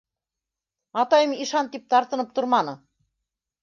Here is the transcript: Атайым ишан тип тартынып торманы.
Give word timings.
Атайым 1.03 1.37
ишан 1.45 1.71
тип 1.77 1.87
тартынып 1.95 2.35
торманы. 2.41 2.79